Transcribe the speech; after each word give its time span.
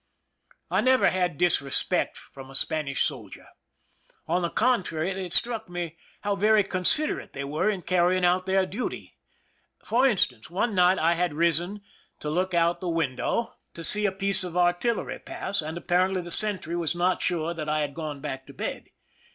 I 0.71 0.81
never 0.81 1.11
had 1.11 1.37
disrespect 1.37 2.17
from 2.17 2.49
a 2.49 2.55
Spanish 2.55 3.05
soldier. 3.05 3.45
On 4.27 4.41
the 4.41 4.49
contrary, 4.49 5.11
it 5.11 5.31
struck 5.31 5.69
me 5.69 5.95
how 6.21 6.35
very 6.35 6.63
considerate 6.63 7.33
they 7.33 7.43
were 7.43 7.69
in 7.69 7.83
carrying 7.83 8.25
out 8.25 8.47
their 8.47 8.65
duty. 8.65 9.15
For 9.85 10.07
instance, 10.07 10.49
one 10.49 10.73
night 10.73 10.97
I 10.97 11.13
had 11.13 11.35
risen 11.35 11.83
to 12.19 12.31
look 12.31 12.55
out 12.55 12.77
of 12.77 12.81
the 12.81 12.89
window 12.89 13.53
to 13.75 13.83
252 13.83 13.83
PRISON 13.83 13.83
LIFE 13.83 13.83
THE 13.83 13.83
SIEGE 13.83 13.93
see 13.93 14.05
a 14.07 14.17
piece 14.17 14.43
of 14.43 14.57
artillery 14.97 15.19
pass, 15.19 15.61
and 15.61 15.77
apparently 15.77 16.23
tlie 16.23 16.33
sentry 16.33 16.75
was 16.75 16.95
not 16.95 17.21
sure 17.21 17.53
that 17.53 17.69
I 17.69 17.81
had 17.81 17.93
gone 17.93 18.21
back 18.21 18.47
to 18.47 18.53
bed. 18.55 18.89